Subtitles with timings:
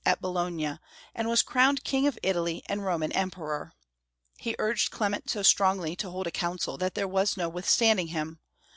[0.03, 0.79] at Bologna,
[1.13, 3.75] and was crowned King of Italy and Roman Emperor.
[4.39, 8.39] He urged Clement so strongly to hold a council that there was no withstanding him.